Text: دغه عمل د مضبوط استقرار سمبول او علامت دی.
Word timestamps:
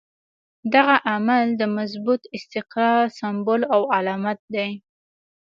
دغه 0.73 0.95
عمل 1.11 1.45
د 1.59 1.61
مضبوط 1.77 2.21
استقرار 2.37 3.03
سمبول 3.19 3.61
او 3.73 3.81
علامت 3.95 4.39
دی. 4.53 4.69